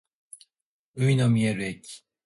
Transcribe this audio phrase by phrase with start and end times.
[0.95, 2.03] 海の見える駅